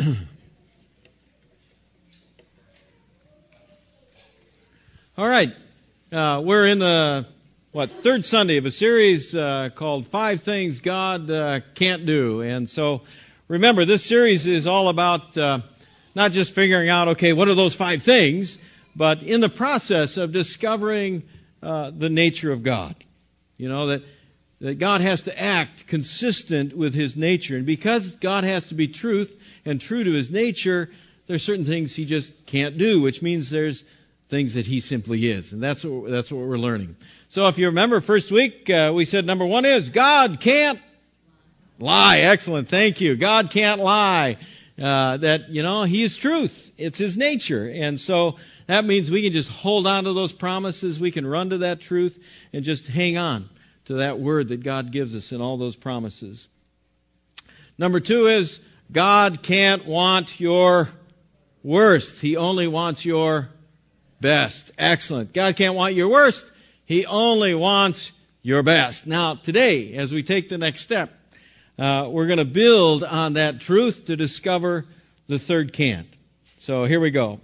[5.18, 5.54] All right.
[6.10, 7.26] Uh, we're in the,
[7.72, 12.40] what, third Sunday of a series uh, called Five Things God uh, Can't Do.
[12.40, 13.02] And so
[13.48, 15.60] remember, this series is all about uh,
[16.14, 18.58] not just figuring out, okay, what are those five things,
[18.96, 21.24] but in the process of discovering
[21.62, 22.94] uh, the nature of God.
[23.58, 24.02] You know, that,
[24.60, 27.56] that God has to act consistent with His nature.
[27.56, 30.90] And because God has to be truth and true to His nature,
[31.26, 33.84] there's certain things He just can't do, which means there's
[34.30, 35.52] things that he simply is.
[35.52, 36.96] And that's what, that's what we're learning.
[37.28, 40.80] So if you remember first week, uh, we said number one is God can't
[41.80, 42.18] lie.
[42.18, 42.68] Excellent.
[42.68, 43.16] Thank you.
[43.16, 44.38] God can't lie.
[44.80, 46.70] Uh, that, you know, he is truth.
[46.78, 47.68] It's his nature.
[47.68, 48.36] And so
[48.66, 50.98] that means we can just hold on to those promises.
[50.98, 52.18] We can run to that truth
[52.52, 53.48] and just hang on
[53.86, 56.48] to that word that God gives us in all those promises.
[57.78, 58.60] Number two is
[58.92, 60.88] God can't want your
[61.62, 62.20] worst.
[62.20, 63.48] He only wants your
[64.20, 64.72] best.
[64.78, 65.32] Excellent.
[65.32, 66.50] God can't want your worst.
[66.84, 69.06] He only wants your best.
[69.06, 71.10] Now, today, as we take the next step,
[71.78, 74.84] uh, we're going to build on that truth to discover
[75.28, 76.08] the third can't.
[76.58, 77.40] So here we go.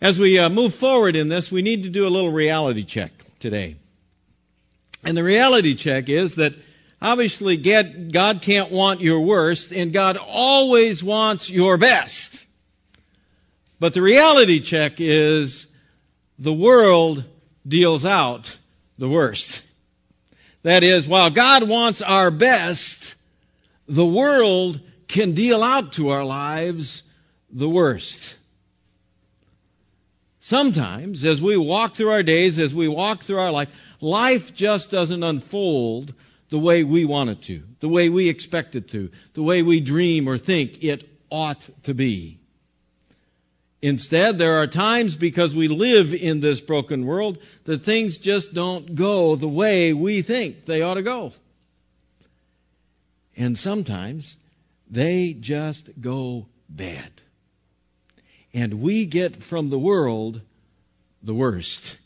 [0.00, 3.12] As we uh, move forward in this, we need to do a little reality check
[3.40, 3.76] today.
[5.04, 6.54] And the reality check is that
[7.00, 12.46] obviously God can't want your worst, and God always wants your best.
[13.80, 15.66] But the reality check is
[16.38, 17.24] the world
[17.66, 18.56] deals out
[18.98, 19.62] the worst.
[20.62, 23.14] That is, while God wants our best,
[23.86, 27.02] the world can deal out to our lives
[27.50, 28.36] the worst.
[30.40, 33.68] Sometimes, as we walk through our days, as we walk through our life,
[34.00, 36.14] life just doesn't unfold
[36.50, 39.80] the way we want it to, the way we expect it to, the way we
[39.80, 42.38] dream or think it ought to be.
[43.80, 48.96] Instead, there are times because we live in this broken world that things just don't
[48.96, 51.32] go the way we think they ought to go.
[53.36, 54.36] And sometimes
[54.90, 57.10] they just go bad.
[58.52, 60.40] And we get from the world
[61.22, 61.96] the worst.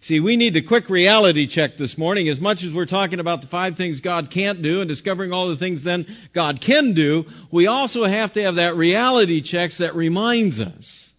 [0.00, 2.28] See, we need a quick reality check this morning.
[2.28, 5.48] As much as we're talking about the five things God can't do and discovering all
[5.48, 9.96] the things then God can do, we also have to have that reality check that
[9.96, 11.12] reminds us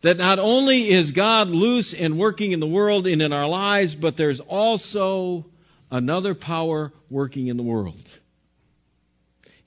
[0.00, 3.94] that not only is God loose and working in the world and in our lives,
[3.94, 5.46] but there's also
[5.90, 8.02] another power working in the world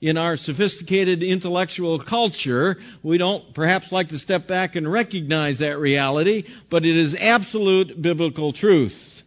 [0.00, 5.78] in our sophisticated intellectual culture, we don't perhaps like to step back and recognize that
[5.78, 9.22] reality, but it is absolute biblical truth.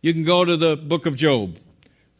[0.00, 1.56] You can go to the book of Job.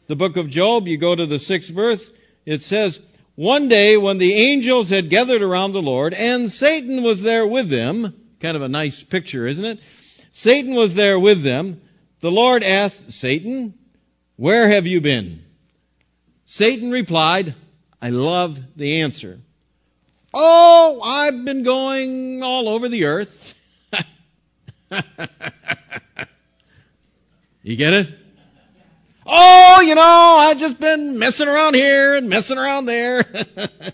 [0.07, 2.11] The book of Job, you go to the sixth verse,
[2.45, 2.99] it says,
[3.35, 7.69] One day when the angels had gathered around the Lord, and Satan was there with
[7.69, 9.79] them, kind of a nice picture, isn't it?
[10.31, 11.79] Satan was there with them.
[12.19, 13.75] The Lord asked Satan,
[14.35, 15.43] Where have you been?
[16.51, 17.53] Satan replied,
[18.01, 19.39] I love the answer.
[20.33, 23.53] Oh, I've been going all over the earth.
[27.61, 28.11] you get it?
[29.27, 33.21] Oh, you know, I've just been messing around here and messing around there.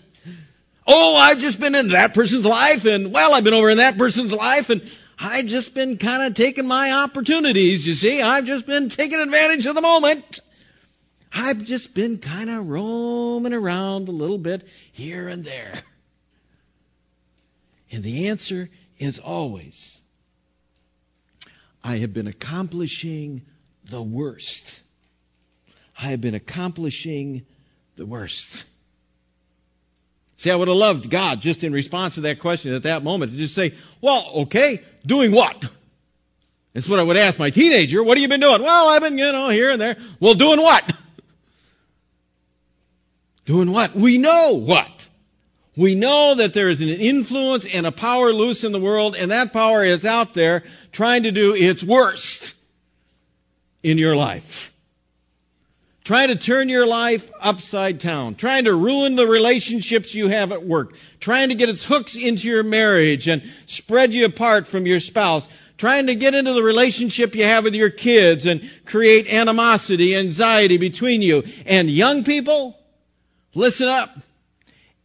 [0.86, 3.98] oh, I've just been in that person's life and, well, I've been over in that
[3.98, 4.80] person's life and
[5.18, 8.22] I've just been kind of taking my opportunities, you see.
[8.22, 10.40] I've just been taking advantage of the moment.
[11.32, 15.74] I've just been kind of roaming around a little bit here and there.
[17.92, 20.00] And the answer is always
[21.84, 23.42] I have been accomplishing
[23.84, 24.82] the worst.
[25.96, 27.46] I have been accomplishing
[27.94, 28.64] the worst.
[30.38, 33.30] See, I would have loved God just in response to that question at that moment
[33.30, 35.64] to just say, well, okay, doing what?
[36.74, 38.02] That's what I would ask my teenager.
[38.02, 38.62] What have you been doing?
[38.62, 39.96] Well, I've been, you know, here and there.
[40.20, 40.92] Well, doing what?
[43.46, 43.94] Doing what?
[43.94, 45.08] We know what?
[45.76, 49.30] We know that there is an influence and a power loose in the world, and
[49.30, 52.56] that power is out there trying to do its worst
[53.82, 54.72] in your life.
[56.02, 58.36] Trying to turn your life upside down.
[58.36, 60.94] Trying to ruin the relationships you have at work.
[61.20, 65.48] Trying to get its hooks into your marriage and spread you apart from your spouse.
[65.78, 70.78] Trying to get into the relationship you have with your kids and create animosity, anxiety
[70.78, 71.44] between you.
[71.66, 72.78] And young people,
[73.56, 74.10] Listen up.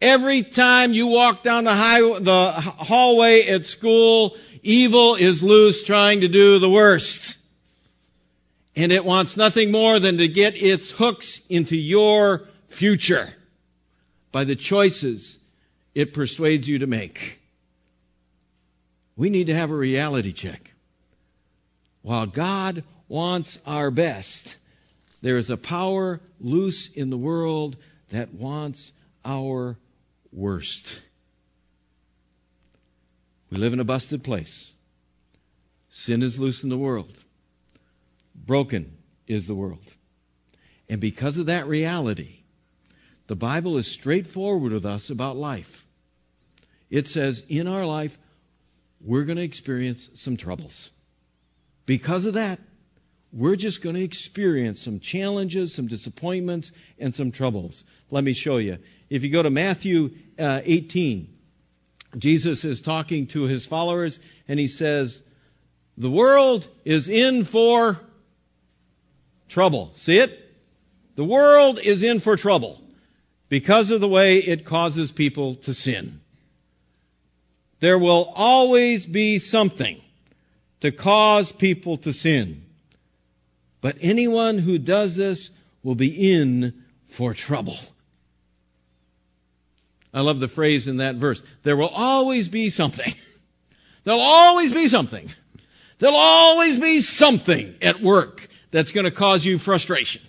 [0.01, 6.27] Every time you walk down the, the hallway at school, evil is loose trying to
[6.27, 7.37] do the worst.
[8.75, 13.29] And it wants nothing more than to get its hooks into your future.
[14.33, 15.37] by the choices
[15.95, 17.39] it persuades you to make.
[19.15, 20.73] We need to have a reality check.
[22.01, 24.57] While God wants our best,
[25.21, 27.77] there is a power loose in the world
[28.11, 28.93] that wants
[29.25, 29.77] our
[30.31, 31.01] worst.
[33.49, 34.71] We live in a busted place.
[35.89, 37.11] Sin is loose in the world.
[38.33, 38.97] Broken
[39.27, 39.85] is the world.
[40.87, 42.39] And because of that reality,
[43.27, 45.85] the Bible is straightforward with us about life.
[46.89, 48.17] It says in our life,
[48.99, 50.89] we're going to experience some troubles.
[51.85, 52.59] Because of that,
[53.33, 57.83] we're just going to experience some challenges, some disappointments, and some troubles.
[58.09, 58.77] Let me show you.
[59.09, 61.33] If you go to Matthew uh, 18,
[62.17, 65.21] Jesus is talking to his followers, and he says,
[65.97, 67.99] The world is in for
[69.47, 69.91] trouble.
[69.95, 70.37] See it?
[71.15, 72.81] The world is in for trouble
[73.47, 76.19] because of the way it causes people to sin.
[77.79, 80.01] There will always be something
[80.81, 82.65] to cause people to sin.
[83.81, 85.49] But anyone who does this
[85.83, 87.77] will be in for trouble.
[90.13, 91.41] I love the phrase in that verse.
[91.63, 93.13] There will always be something.
[94.03, 95.27] There'll always be something.
[95.99, 100.21] There'll always be something at work that's going to cause you frustration.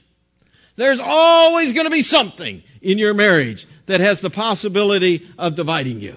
[0.76, 6.00] There's always going to be something in your marriage that has the possibility of dividing
[6.00, 6.16] you.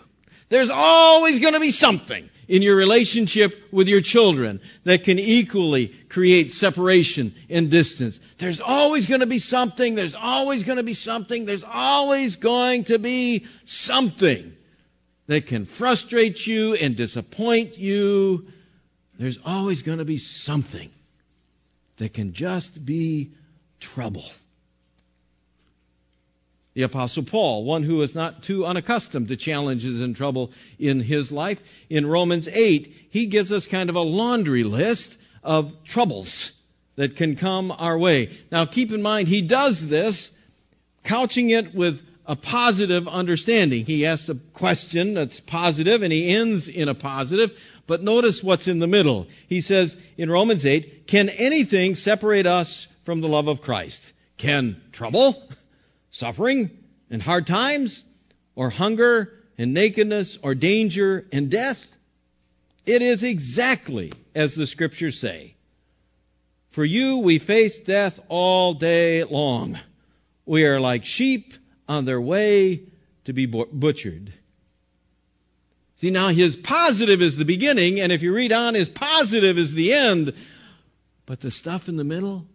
[0.50, 5.88] There's always going to be something in your relationship with your children that can equally
[6.10, 8.20] create separation and distance.
[8.38, 9.96] There's always going to be something.
[9.96, 11.46] There's always going to be something.
[11.46, 14.56] There's always going to be something
[15.28, 18.48] that can frustrate you and disappoint you.
[19.18, 20.92] There's always going to be something
[21.98, 23.32] that can just be
[23.80, 24.26] trouble
[26.76, 31.32] the Apostle Paul, one who is not too unaccustomed to challenges and trouble in his
[31.32, 31.64] life.
[31.90, 36.52] In Romans 8, he gives us kind of a laundry list of troubles
[36.98, 38.38] that can come our way.
[38.52, 40.32] Now, keep in mind, he does this
[41.04, 43.86] couching it with a positive understanding.
[43.86, 47.58] He asks a question that's positive and he ends in a positive.
[47.88, 49.28] But notice what's in the middle.
[49.48, 54.12] He says in Romans 8, Can anything separate us from the love of Christ?
[54.38, 55.42] Can trouble?
[56.16, 56.72] Suffering
[57.10, 58.04] and hard times,
[58.56, 61.86] or hunger and nakedness, or danger and death?
[62.86, 65.56] It is exactly as the scriptures say.
[66.70, 69.78] For you we face death all day long.
[70.46, 71.54] We are like sheep
[71.88, 72.84] on their way
[73.26, 74.32] to be butchered.
[75.98, 79.74] See, now his positive is the beginning, and if you read on, his positive is
[79.74, 80.34] the end.
[81.26, 82.46] But the stuff in the middle,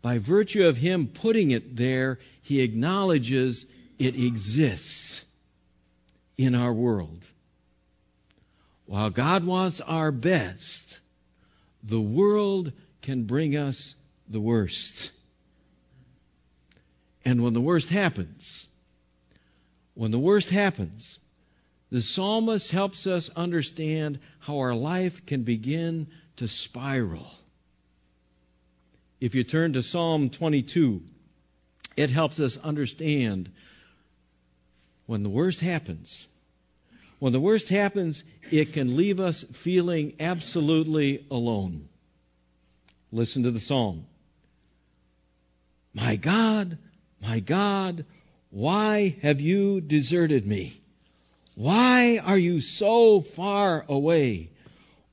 [0.00, 3.66] by virtue of him putting it there, he acknowledges
[3.98, 5.24] it exists
[6.36, 7.24] in our world.
[8.86, 11.00] While God wants our best,
[11.82, 12.72] the world
[13.02, 13.94] can bring us
[14.28, 15.10] the worst.
[17.24, 18.66] And when the worst happens,
[19.94, 21.18] when the worst happens,
[21.90, 26.06] the psalmist helps us understand how our life can begin
[26.36, 27.26] to spiral
[29.20, 31.02] if you turn to Psalm 22,
[31.96, 33.50] it helps us understand
[35.06, 36.26] when the worst happens.
[37.18, 41.88] When the worst happens, it can leave us feeling absolutely alone.
[43.10, 44.06] Listen to the psalm.
[45.94, 46.78] My God,
[47.20, 48.04] my God,
[48.50, 50.80] why have you deserted me?
[51.56, 54.50] Why are you so far away?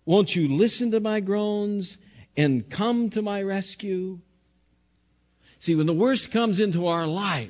[0.06, 1.98] Won't you listen to my groans
[2.38, 4.20] and come to my rescue?
[5.60, 7.50] See, when the worst comes into our life,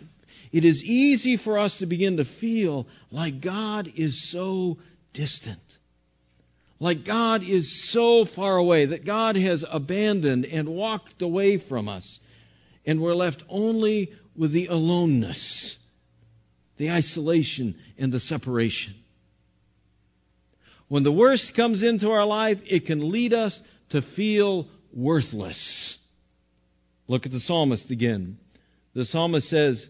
[0.52, 4.78] it is easy for us to begin to feel like God is so
[5.12, 5.60] distant.
[6.80, 12.20] Like God is so far away, that God has abandoned and walked away from us.
[12.86, 15.78] And we're left only with the aloneness,
[16.78, 18.94] the isolation, and the separation.
[20.88, 26.00] When the worst comes into our life, it can lead us to feel worthless.
[27.08, 28.38] Look at the psalmist again.
[28.94, 29.88] The psalmist says,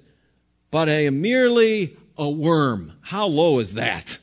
[0.72, 2.92] But I am merely a worm.
[3.02, 4.18] How low is that?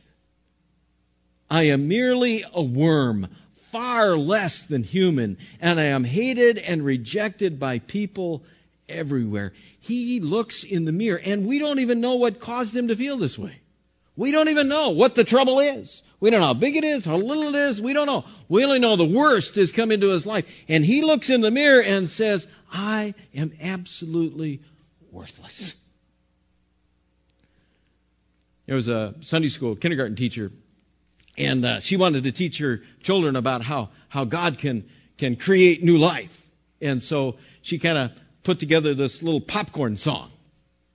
[1.48, 7.58] I am merely a worm, far less than human, and I am hated and rejected
[7.58, 8.44] by people
[8.88, 9.52] everywhere.
[9.80, 13.16] He looks in the mirror, and we don't even know what caused him to feel
[13.16, 13.62] this way.
[14.16, 16.02] We don't even know what the trouble is.
[16.21, 17.81] We don't know how big it is, how little it is.
[17.81, 18.25] We don't know.
[18.49, 20.49] We only know the worst has come into his life.
[20.69, 24.61] And he looks in the mirror and says, I am absolutely
[25.11, 25.75] worthless.
[28.66, 30.52] there was a Sunday school kindergarten teacher,
[31.37, 34.88] and uh, she wanted to teach her children about how how God can
[35.19, 36.38] can create new life.
[36.81, 38.12] And so she kind of
[38.45, 40.31] put together this little popcorn song.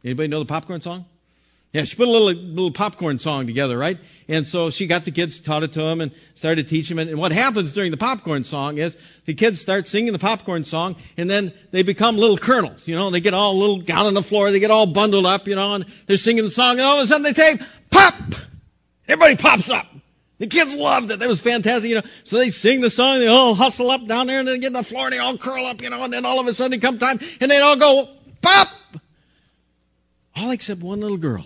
[0.03, 1.05] Anybody know the popcorn song?
[1.73, 3.97] Yeah, she put a little little popcorn song together, right?
[4.29, 6.97] And so she got the kids, taught it to them, and started to teach them.
[6.97, 8.95] And what happens during the popcorn song is
[9.25, 12.87] the kids start singing the popcorn song, and then they become little kernels.
[12.87, 15.47] You know, they get all little down on the floor, they get all bundled up,
[15.47, 17.57] you know, and they're singing the song, and all of a sudden they say,
[17.91, 18.15] "Pop!"
[19.07, 19.87] Everybody pops up.
[20.39, 21.19] The kids loved it.
[21.19, 22.07] That was fantastic, you know.
[22.23, 24.73] So they sing the song, they all hustle up down there, and they get on
[24.73, 26.01] the floor, and they all curl up, you know.
[26.01, 28.09] And then all of a sudden, it come time, and they all go,
[28.41, 28.69] "Pop!"
[30.35, 31.45] All except one little girl.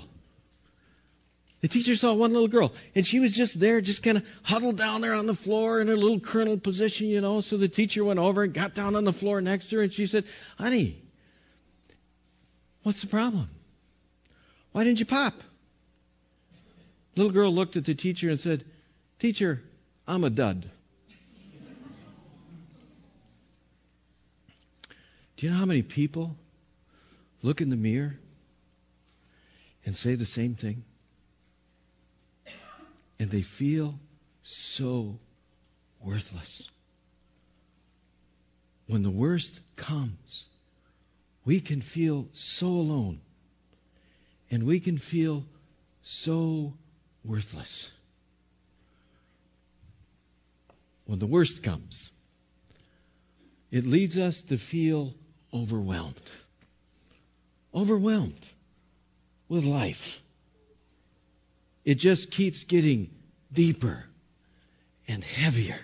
[1.61, 4.77] The teacher saw one little girl, and she was just there, just kind of huddled
[4.77, 7.41] down there on the floor in her little kernel position, you know.
[7.41, 9.93] So the teacher went over and got down on the floor next to her, and
[9.93, 10.25] she said,
[10.57, 10.99] Honey,
[12.81, 13.47] what's the problem?
[14.71, 15.35] Why didn't you pop?
[17.15, 18.65] Little girl looked at the teacher and said,
[19.19, 19.61] Teacher,
[20.07, 20.67] I'm a dud.
[25.37, 26.35] Do you know how many people
[27.43, 28.15] look in the mirror
[29.85, 30.83] and say the same thing?
[33.21, 33.99] And they feel
[34.41, 35.19] so
[36.03, 36.67] worthless.
[38.87, 40.47] When the worst comes,
[41.45, 43.21] we can feel so alone
[44.49, 45.45] and we can feel
[46.01, 46.73] so
[47.23, 47.91] worthless.
[51.05, 52.11] When the worst comes,
[53.69, 55.13] it leads us to feel
[55.53, 56.19] overwhelmed.
[57.71, 58.47] Overwhelmed
[59.47, 60.20] with life
[61.85, 63.09] it just keeps getting
[63.51, 64.03] deeper
[65.07, 65.79] and heavier.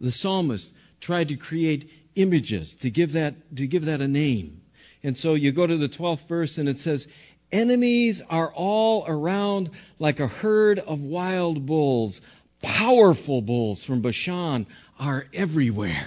[0.00, 4.60] The psalmist tried to create images to give that to give that a name.
[5.02, 7.06] And so you go to the 12th verse and it says,
[7.52, 12.20] Enemies are all around like a herd of wild bulls.
[12.62, 14.66] Powerful bulls from Bashan
[14.98, 16.04] are everywhere.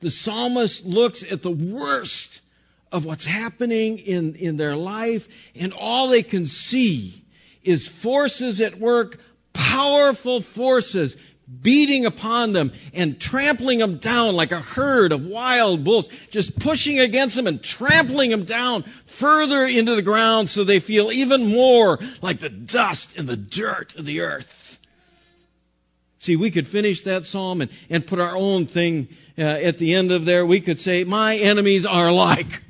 [0.00, 2.40] The psalmist looks at the worst
[2.92, 7.22] of what's happening in, in their life, and all they can see
[7.62, 9.18] is forces at work,
[9.52, 11.16] powerful forces
[11.62, 16.98] beating upon them and trampling them down like a herd of wild bulls, just pushing
[16.98, 21.98] against them and trampling them down further into the ground so they feel even more
[22.20, 24.80] like the dust and the dirt of the earth.
[26.18, 29.94] See, we could finish that psalm and, and put our own thing uh, at the
[29.94, 30.44] end of there.
[30.44, 32.62] We could say, My enemies are like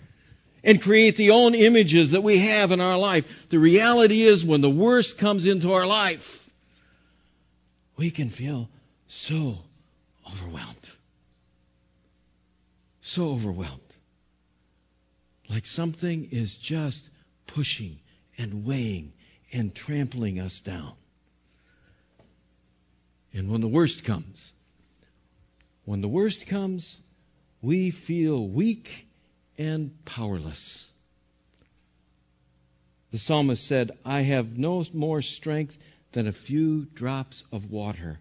[0.67, 3.49] and create the own images that we have in our life.
[3.51, 6.51] The reality is, when the worst comes into our life,
[7.97, 8.69] we can feel
[9.07, 9.57] so
[10.29, 10.91] overwhelmed.
[13.01, 13.81] So overwhelmed.
[15.49, 17.09] Like something is just
[17.47, 18.01] pushing
[18.37, 19.13] and weighing
[19.53, 20.93] and trampling us down.
[23.33, 24.53] And when the worst comes,
[25.85, 26.99] when the worst comes,
[27.63, 29.06] we feel weak
[29.59, 30.89] and powerless.
[33.13, 35.79] The psalmist said, I have no more strength
[36.13, 38.19] than a few drops of water.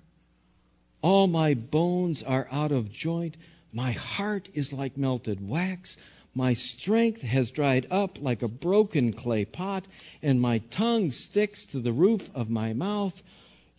[1.02, 3.36] All my bones are out of joint.
[3.74, 5.98] My heart is like melted wax.
[6.34, 9.86] My strength has dried up like a broken clay pot,
[10.22, 13.22] and my tongue sticks to the roof of my mouth.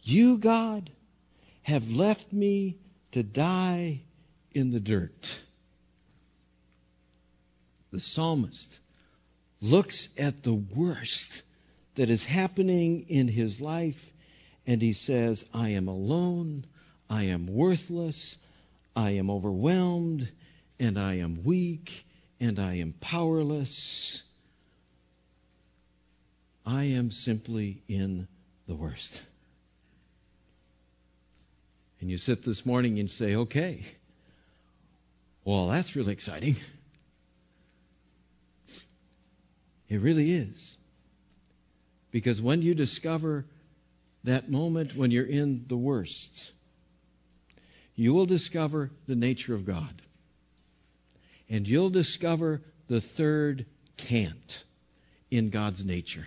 [0.02, 0.90] You, God,
[1.62, 2.76] have left me
[3.12, 4.02] to die
[4.52, 5.45] in the dirt
[7.96, 8.78] the psalmist
[9.62, 11.42] looks at the worst
[11.94, 14.12] that is happening in his life
[14.66, 16.66] and he says, I am alone,
[17.08, 18.36] I am worthless,
[18.94, 20.30] I am overwhelmed,
[20.78, 22.04] and I am weak,
[22.38, 24.22] and I am powerless.
[26.66, 28.28] I am simply in
[28.66, 29.22] the worst.
[32.02, 33.86] And you sit this morning and say, okay,
[35.46, 36.56] well, that's really exciting.
[39.88, 40.76] It really is.
[42.10, 43.44] Because when you discover
[44.24, 46.52] that moment when you're in the worst,
[47.94, 50.02] you will discover the nature of God.
[51.48, 53.66] And you'll discover the third
[53.96, 54.64] can't
[55.30, 56.26] in God's nature.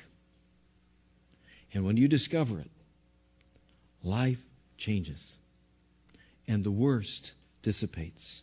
[1.74, 2.72] And when you discover it,
[4.04, 4.42] life
[4.78, 5.38] changes
[6.48, 8.42] and the worst dissipates.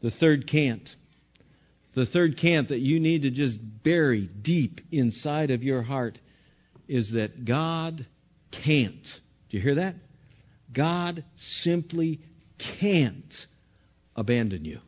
[0.00, 0.96] The third can't
[1.94, 6.18] the third can't that you need to just bury deep inside of your heart
[6.88, 8.06] is that God
[8.50, 9.20] can't.
[9.48, 9.96] Do you hear that?
[10.72, 12.20] God simply
[12.58, 13.46] can't
[14.16, 14.80] abandon you.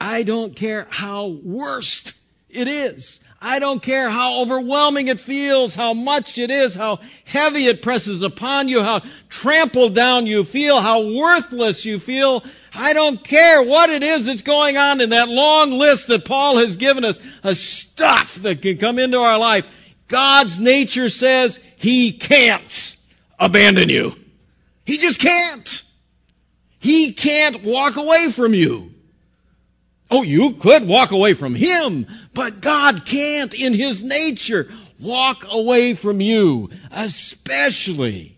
[0.00, 2.14] I don't care how worst
[2.48, 3.20] it is.
[3.46, 8.22] I don't care how overwhelming it feels, how much it is, how heavy it presses
[8.22, 12.42] upon you, how trampled down you feel, how worthless you feel.
[12.72, 16.56] I don't care what it is that's going on in that long list that Paul
[16.56, 19.66] has given us of stuff that can come into our life.
[20.08, 22.96] God's nature says He can't
[23.38, 24.16] abandon you.
[24.86, 25.82] He just can't.
[26.78, 28.93] He can't walk away from you.
[30.16, 35.94] Oh, you could walk away from Him, but God can't in His nature walk away
[35.94, 38.36] from you, especially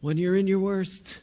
[0.00, 1.20] when you're in your worst.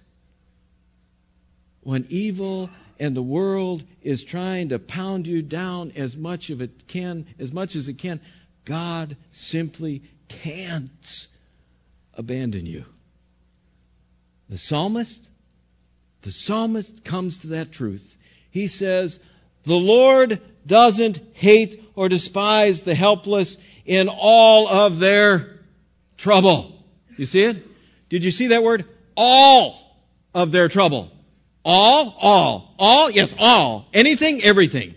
[1.83, 2.69] When evil
[2.99, 7.53] and the world is trying to pound you down as much of it can, as
[7.53, 8.19] much as it can,
[8.65, 11.27] God simply can't
[12.13, 12.83] abandon you.
[14.49, 15.29] The psalmist,
[16.23, 18.17] the psalmist comes to that truth.
[18.51, 19.19] He says,
[19.69, 25.59] the Lord doesn't hate or despise the helpless in all of their
[26.17, 26.83] trouble.
[27.17, 27.65] You see it?
[28.09, 28.85] Did you see that word?
[29.15, 29.79] All
[30.33, 31.11] of their trouble.
[31.63, 33.87] All, all, all, yes, all.
[33.93, 34.95] Anything, everything.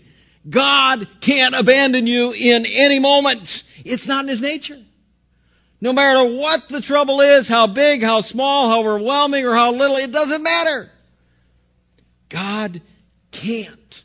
[0.49, 3.63] God can't abandon you in any moment.
[3.85, 4.81] It's not in His nature.
[5.81, 9.97] No matter what the trouble is, how big, how small, how overwhelming, or how little,
[9.97, 10.89] it doesn't matter.
[12.29, 12.81] God
[13.31, 14.03] can't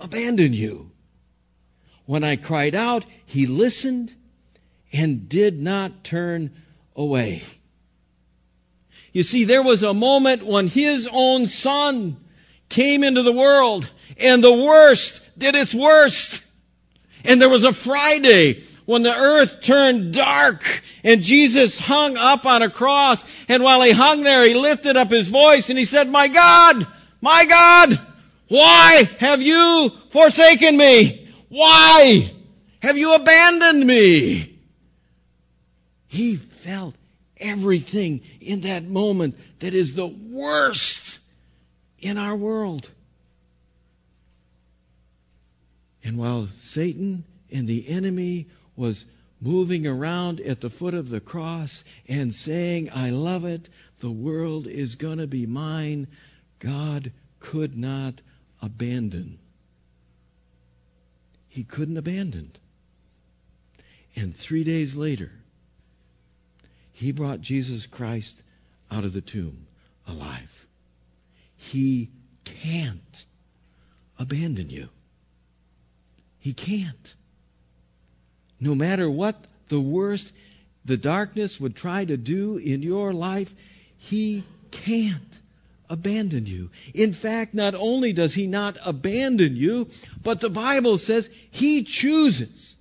[0.00, 0.90] abandon you.
[2.04, 4.14] When I cried out, he listened
[4.92, 6.50] and did not turn
[6.94, 7.42] away.
[9.12, 12.16] You see, there was a moment when his own son
[12.68, 16.44] came into the world and the worst did its worst.
[17.24, 22.62] And there was a Friday when the earth turned dark and Jesus hung up on
[22.62, 23.24] a cross.
[23.48, 26.86] And while he hung there, he lifted up his voice and he said, My God,
[27.20, 27.98] my God,
[28.48, 31.28] why have you forsaken me?
[31.48, 32.30] Why
[32.80, 34.58] have you abandoned me?
[36.08, 36.94] He felt
[37.38, 41.20] everything in that moment that is the worst
[41.98, 42.88] in our world.
[46.04, 49.04] And while Satan and the enemy was
[49.40, 53.68] moving around at the foot of the cross and saying, I love it,
[54.00, 56.06] the world is going to be mine,
[56.60, 58.14] God could not
[58.62, 59.38] abandon.
[61.48, 62.52] He couldn't abandon.
[64.14, 65.30] And three days later,
[66.92, 68.42] he brought Jesus Christ
[68.90, 69.66] out of the tomb
[70.06, 70.66] alive.
[71.56, 72.10] He
[72.44, 73.26] can't
[74.18, 74.88] abandon you.
[76.38, 77.14] He can't.
[78.60, 79.36] No matter what
[79.68, 80.32] the worst,
[80.84, 83.52] the darkness would try to do in your life,
[83.98, 85.40] He can't
[85.88, 86.70] abandon you.
[86.94, 89.88] In fact, not only does he not abandon you,
[90.22, 92.76] but the Bible says he chooses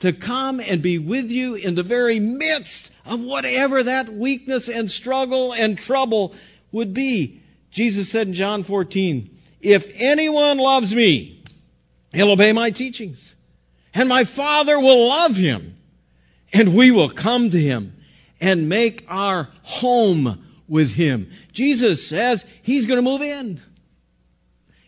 [0.00, 4.90] to come and be with you in the very midst of whatever that weakness and
[4.90, 6.34] struggle and trouble
[6.72, 7.40] would be.
[7.70, 11.42] Jesus said in John 14, If anyone loves me,
[12.12, 13.34] he'll obey my teachings.
[13.94, 15.74] And my Father will love him.
[16.52, 17.94] And we will come to him
[18.40, 21.30] and make our home with him.
[21.52, 23.60] Jesus says he's going to move in.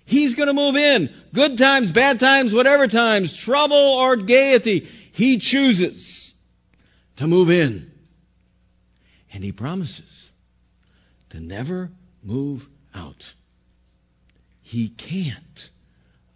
[0.05, 1.13] He's going to move in.
[1.33, 4.89] Good times, bad times, whatever times, trouble or gaiety.
[5.13, 6.35] He chooses
[7.17, 7.91] to move in.
[9.33, 10.33] And he promises
[11.31, 11.91] to never
[12.23, 13.33] move out.
[14.63, 15.71] He can't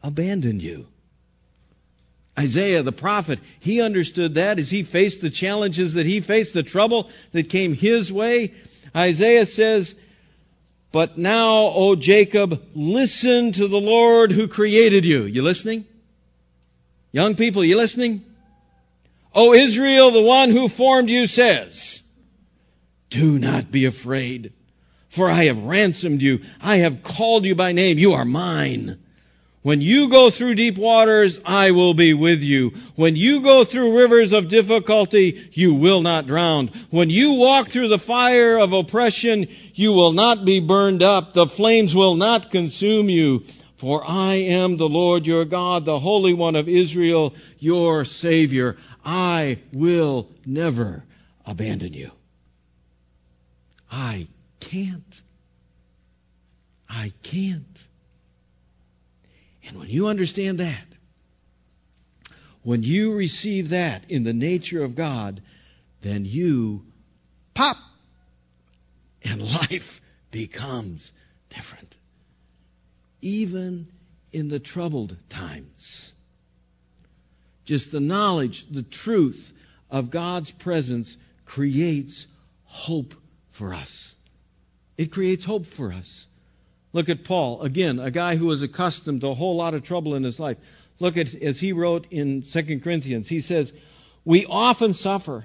[0.03, 0.87] abandon you.
[2.39, 6.63] Isaiah the prophet, he understood that as he faced the challenges that he faced, the
[6.63, 8.55] trouble that came his way.
[8.97, 9.97] Isaiah says,
[10.93, 15.25] But now, O Jacob, listen to the Lord who created you.
[15.25, 15.85] You listening?
[17.13, 18.25] Young people, you listening?
[19.35, 22.03] O Israel, the one who formed you says,
[23.11, 24.53] Do not be afraid,
[25.09, 26.43] for I have ransomed you.
[26.61, 27.99] I have called you by name.
[27.99, 29.04] You are mine.
[29.65, 32.75] When you go through deep waters, I will be with you.
[32.97, 36.69] When you go through rivers of difficulty, you will not drown.
[36.91, 41.33] When you walk through the fire of oppression, you will not be burned up.
[41.33, 43.45] The flames will not consume you.
[43.77, 48.77] For I am the Lord your God, the Holy One of Israel, your Savior.
[49.03, 51.05] I will never
[51.47, 52.11] abandon you.
[53.91, 54.29] I
[54.61, 55.23] can't.
[56.87, 57.85] I can't.
[59.67, 60.85] And when you understand that,
[62.63, 65.43] when you receive that in the nature of God,
[66.03, 66.85] then you
[67.53, 67.77] pop
[69.23, 70.01] and life
[70.31, 71.13] becomes
[71.51, 71.97] different.
[73.21, 73.89] Even
[74.33, 76.13] in the troubled times.
[77.65, 79.53] Just the knowledge, the truth
[79.91, 82.27] of God's presence creates
[82.65, 83.15] hope
[83.51, 84.15] for us.
[84.99, 86.27] It creates hope for us.
[86.95, 90.15] Look at Paul, again, a guy who was accustomed to a whole lot of trouble
[90.15, 90.59] in his life.
[91.01, 93.27] Look at as he wrote in 2 Corinthians.
[93.27, 93.73] He says,
[94.25, 95.45] "We often suffer,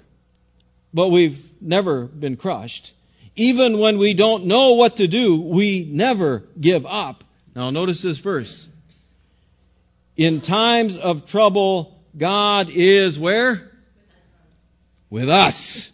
[0.94, 2.94] but we've never been crushed.
[3.36, 7.24] Even when we don't know what to do, we never give up."
[7.56, 8.68] Now notice this verse.
[10.16, 13.72] In times of trouble, God is where?
[15.10, 15.92] With us.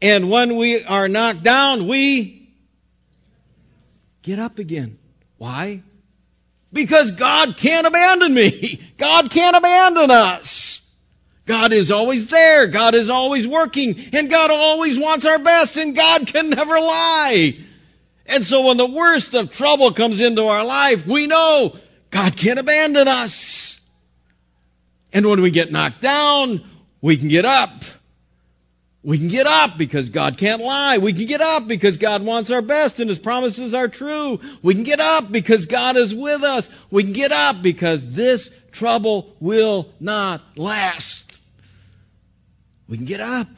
[0.00, 2.37] And when we are knocked down, we
[4.28, 4.98] get up again.
[5.38, 5.82] Why?
[6.70, 8.78] Because God can't abandon me.
[8.98, 10.86] God can't abandon us.
[11.46, 12.66] God is always there.
[12.66, 13.98] God is always working.
[14.12, 15.78] And God always wants our best.
[15.78, 17.58] And God can never lie.
[18.26, 21.78] And so when the worst of trouble comes into our life, we know
[22.10, 23.80] God can't abandon us.
[25.10, 26.68] And when we get knocked down,
[27.00, 27.82] we can get up.
[29.08, 30.98] We can get up because God can't lie.
[30.98, 34.38] We can get up because God wants our best and His promises are true.
[34.60, 36.68] We can get up because God is with us.
[36.90, 41.40] We can get up because this trouble will not last.
[42.86, 43.48] We can get up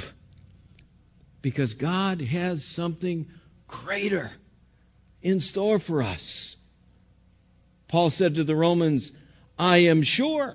[1.42, 3.26] because God has something
[3.66, 4.30] greater
[5.20, 6.54] in store for us.
[7.88, 9.10] Paul said to the Romans,
[9.58, 10.54] I am sure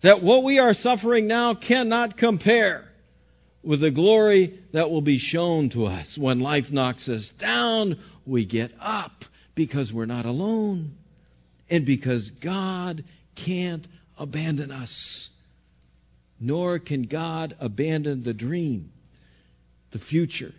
[0.00, 2.88] that what we are suffering now cannot compare
[3.62, 6.18] with the glory that will be shown to us.
[6.18, 10.96] When life knocks us down, we get up because we're not alone
[11.70, 13.86] and because God can't
[14.18, 15.30] abandon us.
[16.40, 18.90] Nor can God abandon the dream,
[19.92, 20.52] the future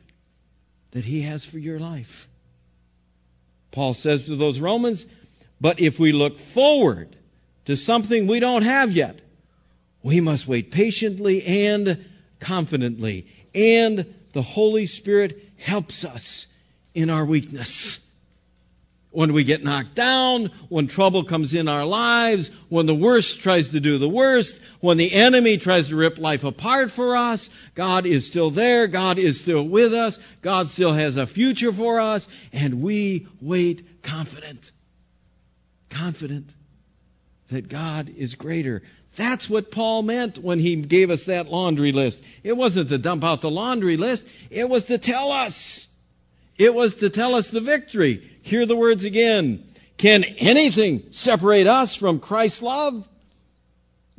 [0.91, 2.29] that He has for your life.
[3.71, 5.05] Paul says to those Romans,
[5.59, 7.15] but if we look forward
[7.65, 9.19] to something we don't have yet,
[10.03, 12.05] we must wait patiently and
[12.43, 13.25] confidently.
[13.55, 16.45] And the Holy Spirit helps us
[16.93, 17.99] in our weakness.
[19.11, 23.71] When we get knocked down, when trouble comes in our lives, when the worst tries
[23.71, 28.07] to do the worst, when the enemy tries to rip life apart for us, God
[28.07, 28.87] is still there.
[28.87, 30.19] God is still with us.
[30.41, 32.27] God still has a future for us.
[32.51, 34.71] And we wait confident.
[35.91, 36.51] Confident
[37.53, 38.83] that God is greater.
[39.15, 42.23] That's what Paul meant when he gave us that laundry list.
[42.43, 45.87] It wasn't to dump out the laundry list, it was to tell us.
[46.57, 48.29] It was to tell us the victory.
[48.43, 49.63] Hear the words again.
[49.97, 53.07] Can anything separate us from Christ's love?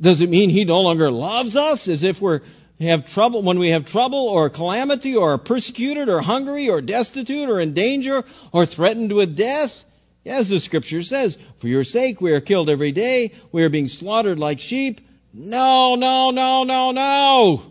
[0.01, 2.41] Does it mean he no longer loves us as if we're
[2.79, 7.49] have trouble when we have trouble or calamity or are persecuted or hungry or destitute
[7.49, 9.85] or in danger or threatened with death?
[10.25, 13.87] As the scripture says, for your sake we are killed every day, we are being
[13.87, 15.01] slaughtered like sheep.
[15.33, 17.63] No, no, no, no, no.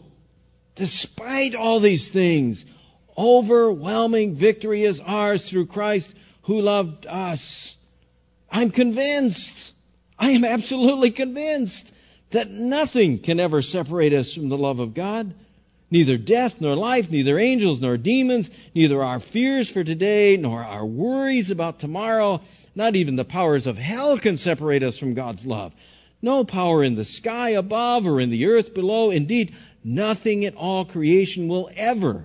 [0.77, 2.65] Despite all these things,
[3.17, 7.77] overwhelming victory is ours through Christ who loved us.
[8.51, 9.73] I'm convinced,
[10.19, 11.93] I am absolutely convinced
[12.31, 15.35] that nothing can ever separate us from the love of God.
[15.95, 20.85] Neither death nor life, neither angels nor demons, neither our fears for today nor our
[20.85, 22.41] worries about tomorrow,
[22.75, 25.73] not even the powers of hell can separate us from God's love.
[26.21, 29.13] No power in the sky above or in the earth below.
[29.13, 29.55] Indeed,
[29.85, 32.25] nothing in all creation will ever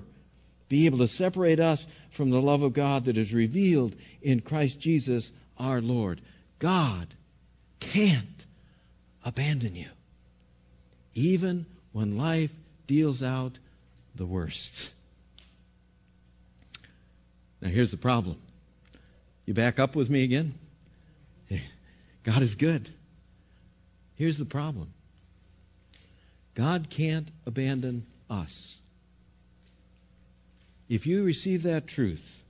[0.67, 4.79] be able to separate us from the love of God that is revealed in Christ
[4.79, 6.21] Jesus our Lord.
[6.57, 7.05] God
[7.79, 8.45] can't
[9.23, 9.89] abandon you,
[11.13, 12.51] even when life
[12.89, 13.51] deals out
[14.15, 14.91] the worst.
[17.61, 18.35] Now, here's the problem.
[19.45, 20.55] You back up with me again?
[22.23, 22.89] God is good.
[24.17, 24.91] Here's the problem
[26.55, 28.79] God can't abandon us.
[30.89, 32.43] If you receive that truth,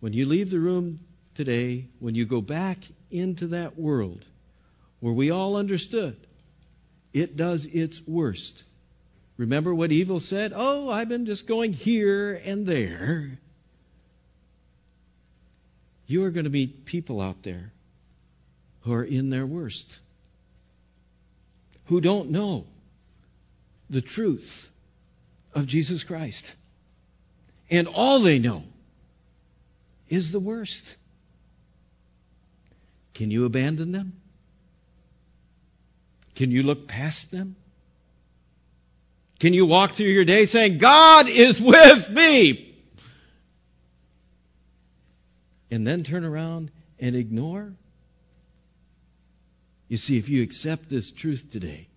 [0.00, 1.00] when you leave the room
[1.34, 2.78] today, when you go back
[3.10, 4.24] into that world
[5.00, 6.16] where we all understood
[7.12, 8.64] it does its worst
[9.42, 10.52] Remember what evil said?
[10.54, 13.40] Oh, I've been just going here and there.
[16.06, 17.72] You are going to meet people out there
[18.82, 19.98] who are in their worst,
[21.86, 22.66] who don't know
[23.90, 24.70] the truth
[25.56, 26.54] of Jesus Christ.
[27.68, 28.62] And all they know
[30.08, 30.96] is the worst.
[33.14, 34.12] Can you abandon them?
[36.36, 37.56] Can you look past them?
[39.42, 42.76] Can you walk through your day saying, God is with me?
[45.68, 47.72] And then turn around and ignore?
[49.88, 51.88] You see, if you accept this truth today,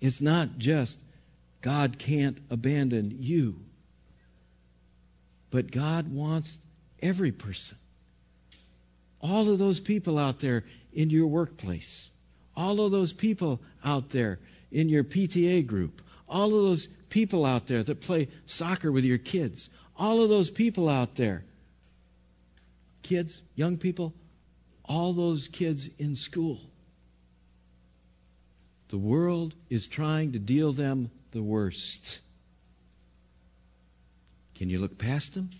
[0.00, 0.98] It's not just
[1.60, 3.60] God can't abandon you,
[5.50, 6.56] but God wants
[7.02, 7.76] every person.
[9.20, 12.08] All of those people out there in your workplace,
[12.56, 14.38] all of those people out there
[14.70, 19.18] in your PTA group, all of those people out there that play soccer with your
[19.18, 21.44] kids, all of those people out there,
[23.02, 24.12] kids, young people,
[24.84, 26.60] all those kids in school.
[28.88, 32.20] The world is trying to deal them the worst.
[34.54, 35.50] Can you look past them?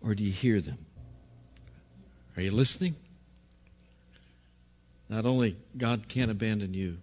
[0.00, 0.78] Or do you hear them?
[2.36, 2.96] Are you listening?
[5.08, 6.98] Not only God can't abandon you,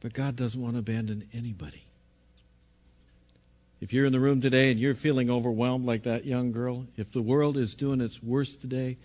[0.00, 1.82] but God doesn't want to abandon anybody.
[3.80, 7.12] If you're in the room today and you're feeling overwhelmed like that young girl, if
[7.12, 8.96] the world is doing its worst today,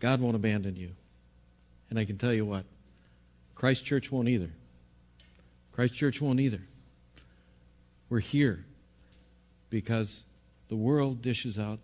[0.00, 0.90] God won't abandon you.
[1.90, 2.64] And I can tell you what,
[3.54, 4.50] Christ Church won't either.
[5.72, 6.60] Christ Church won't either.
[8.08, 8.64] We're here
[9.68, 10.20] because
[10.68, 11.78] the world dishes out